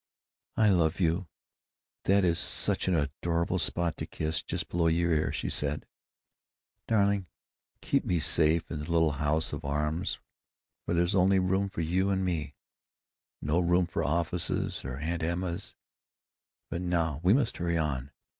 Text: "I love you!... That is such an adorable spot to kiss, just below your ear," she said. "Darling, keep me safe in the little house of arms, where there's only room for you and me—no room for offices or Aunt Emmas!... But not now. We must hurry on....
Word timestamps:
"I 0.57 0.69
love 0.69 0.99
you!... 0.99 1.27
That 2.05 2.25
is 2.25 2.39
such 2.39 2.87
an 2.87 2.95
adorable 2.95 3.59
spot 3.59 3.97
to 3.97 4.07
kiss, 4.07 4.41
just 4.41 4.67
below 4.67 4.87
your 4.87 5.11
ear," 5.13 5.31
she 5.31 5.47
said. 5.47 5.85
"Darling, 6.87 7.27
keep 7.81 8.03
me 8.03 8.17
safe 8.17 8.71
in 8.71 8.79
the 8.79 8.91
little 8.91 9.11
house 9.11 9.53
of 9.53 9.63
arms, 9.63 10.19
where 10.85 10.95
there's 10.95 11.13
only 11.13 11.37
room 11.37 11.69
for 11.69 11.81
you 11.81 12.09
and 12.09 12.25
me—no 12.25 13.59
room 13.59 13.85
for 13.85 14.03
offices 14.03 14.83
or 14.83 14.97
Aunt 14.97 15.21
Emmas!... 15.21 15.75
But 16.71 16.81
not 16.81 16.87
now. 16.89 17.19
We 17.21 17.33
must 17.33 17.57
hurry 17.57 17.77
on.... 17.77 18.09